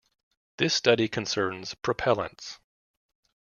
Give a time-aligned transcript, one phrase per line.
[0.57, 2.57] This study concerns "Propellants".